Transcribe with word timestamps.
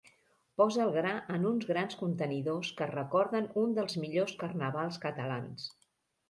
Posa 0.59 0.79
el 0.85 0.93
gra 0.93 1.11
en 1.33 1.43
uns 1.49 1.67
grans 1.71 1.93
contenidors 1.99 2.71
que 2.79 2.87
recorden 2.93 3.51
un 3.65 3.77
dels 3.81 3.99
millors 4.05 4.35
carnavals 4.41 4.99
catalans. 5.07 5.69